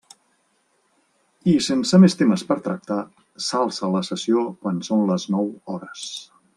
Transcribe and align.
I, 1.51 1.53
sense 1.65 1.99
més 2.05 2.17
temes 2.23 2.45
per 2.53 2.57
tractar, 2.69 2.99
s'alça 3.49 3.93
la 3.97 4.05
sessió 4.11 4.45
quan 4.65 4.85
són 4.91 5.09
les 5.15 5.31
nou 5.37 5.57
hores. 5.77 6.13